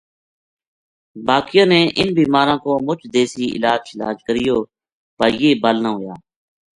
باقیاں 1.27 1.67
نے 1.71 1.79
اِنھ 1.97 2.13
بیماراں 2.17 2.57
کو 2.63 2.71
مُچ 2.85 2.99
دیسی 3.13 3.45
علاج 3.55 3.79
شلاج 3.89 4.17
کریو 4.27 4.57
با 5.17 5.25
یہ 5.39 5.51
بَل 5.61 5.77
نہ 5.83 5.89
ہویا 5.95 6.15